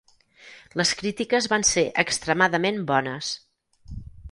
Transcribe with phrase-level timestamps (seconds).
[0.81, 3.33] Les crítiques van ser extremadament bones.